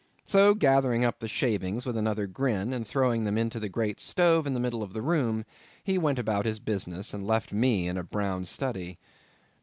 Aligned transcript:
So 0.25 0.55
gathering 0.55 1.05
up 1.05 1.19
the 1.19 1.27
shavings 1.27 1.85
with 1.85 1.95
another 1.95 2.25
grin, 2.25 2.73
and 2.73 2.87
throwing 2.87 3.23
them 3.23 3.37
into 3.37 3.59
the 3.59 3.69
great 3.69 3.99
stove 3.99 4.47
in 4.47 4.55
the 4.55 4.59
middle 4.59 4.81
of 4.81 4.93
the 4.93 5.01
room, 5.03 5.45
he 5.83 5.99
went 5.99 6.17
about 6.17 6.47
his 6.47 6.59
business, 6.59 7.13
and 7.13 7.27
left 7.27 7.53
me 7.53 7.87
in 7.87 7.97
a 7.99 8.03
brown 8.03 8.45
study. 8.45 8.97